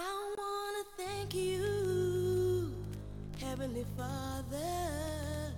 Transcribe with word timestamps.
I 0.00 0.34
wanna 0.38 0.84
thank 0.96 1.34
you, 1.34 2.72
Heavenly 3.40 3.84
Father, 3.96 5.52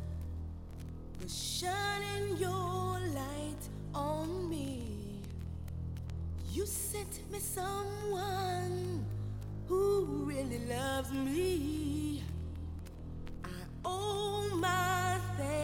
for 1.21 1.29
shining 1.29 2.39
your 2.39 2.99
light 3.15 3.63
on 3.95 4.49
me. 4.49 5.21
You 6.51 6.65
sent 6.65 7.21
me 7.31 7.39
someone 7.39 9.05
who 9.69 10.25
really 10.25 10.61
loves 10.67 11.13
me. 11.13 12.23
I 13.45 13.49
owe 13.85 14.49
my 14.55 15.19
thanks 15.37 15.60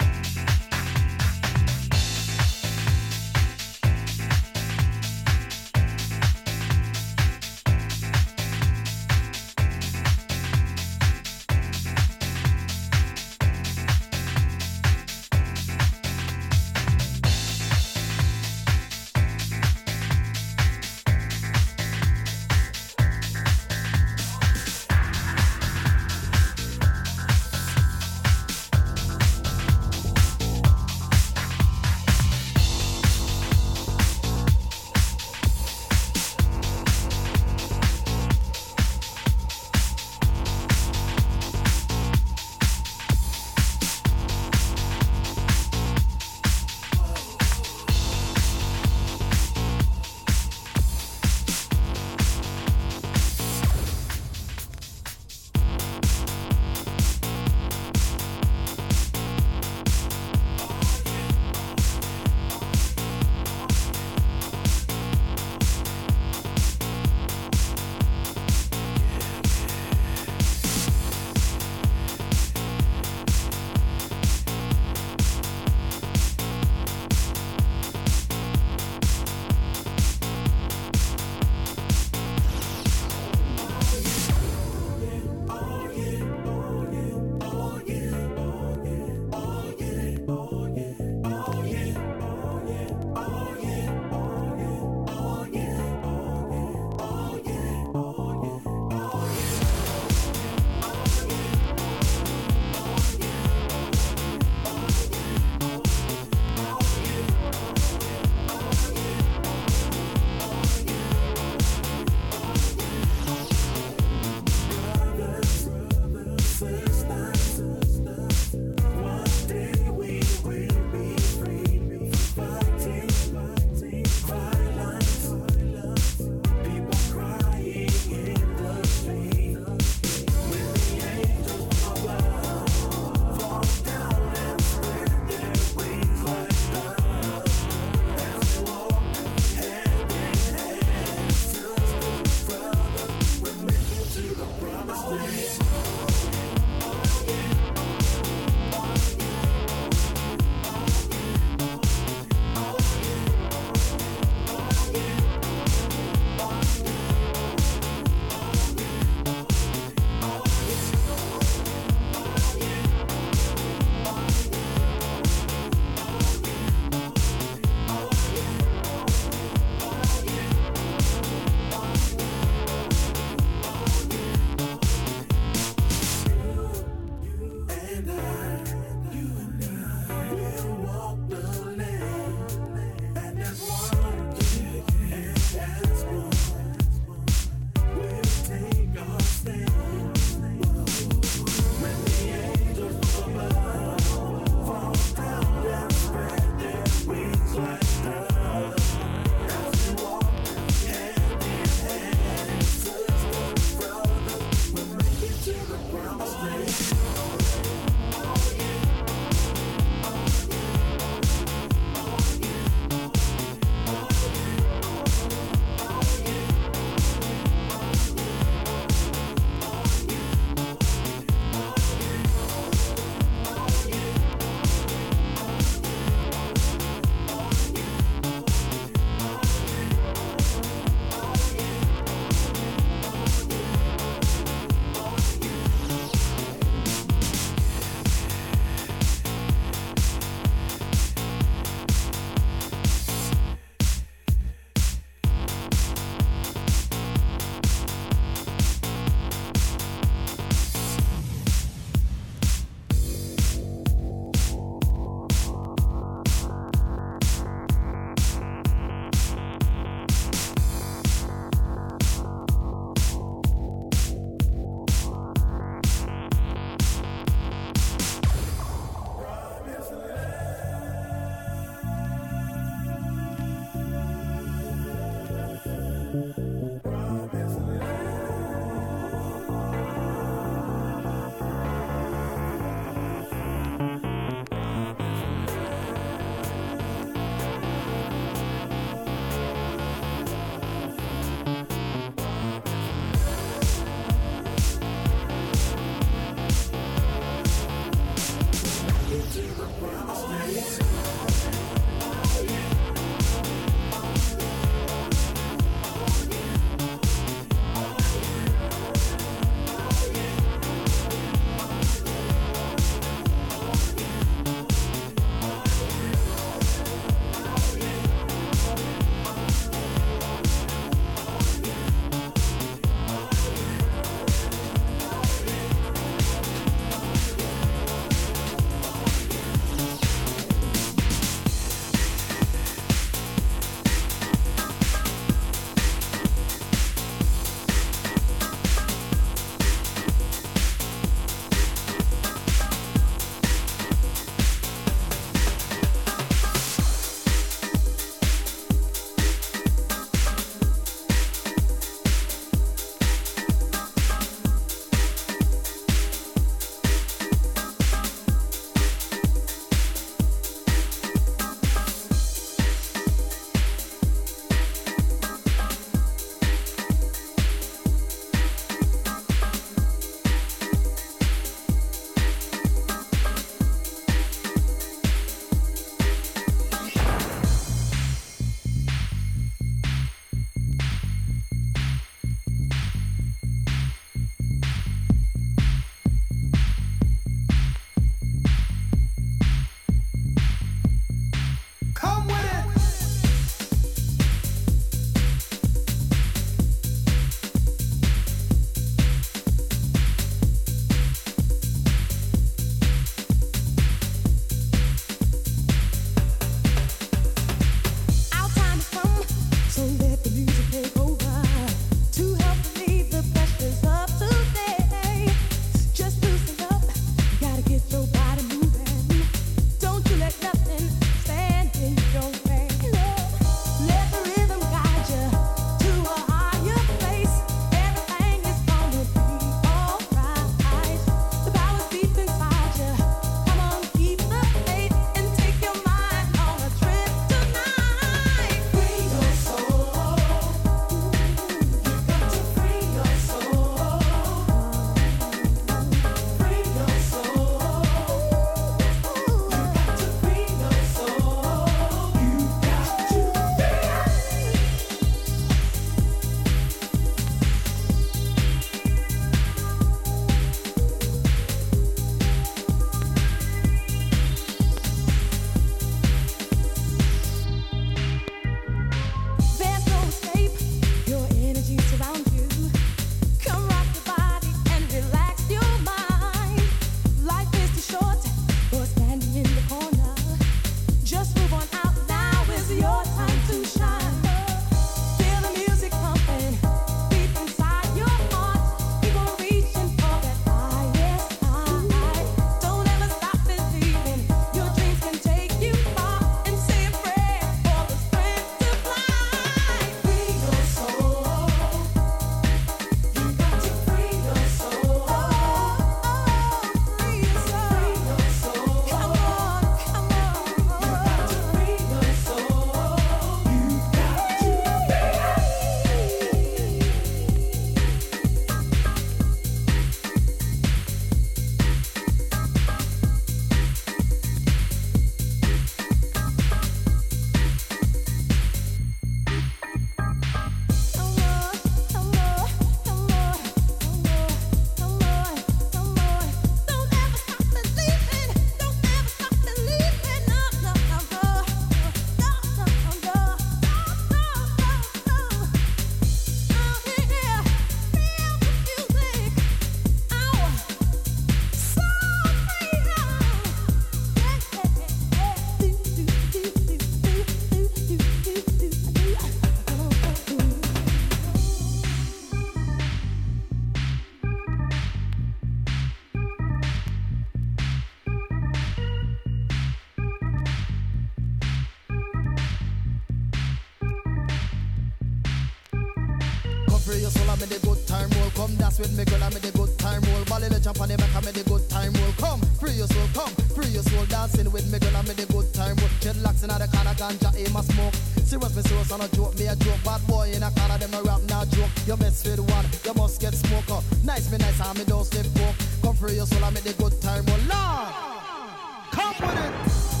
you 592.37 592.93
must 592.95 593.19
get 593.19 593.33
smoker. 593.33 593.81
Nice 594.03 594.31
me 594.31 594.37
nice, 594.37 594.59
and 594.61 594.77
me 594.77 594.85
don't 594.85 595.05
sleep 595.05 595.25
poor. 595.35 595.53
Come 595.81 595.95
free 595.95 596.15
your 596.15 596.25
soul 596.25 596.43
and 596.43 596.53
make 596.53 596.63
the 596.63 596.73
good 596.73 597.01
time, 597.01 597.25
oh 597.27 597.39
Lord. 597.51 598.91
Come 598.91 599.27
with 599.27 599.97
it. 599.97 600.00